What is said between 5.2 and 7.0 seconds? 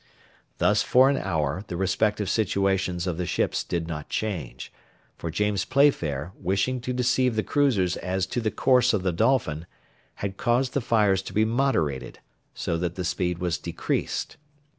James Playfair, wishing to